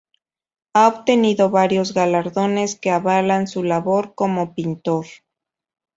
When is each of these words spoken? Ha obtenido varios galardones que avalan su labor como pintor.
Ha 0.73 0.87
obtenido 0.87 1.51
varios 1.51 1.93
galardones 1.93 2.73
que 2.75 2.89
avalan 2.89 3.45
su 3.45 3.61
labor 3.61 4.15
como 4.15 4.55
pintor. 4.55 5.05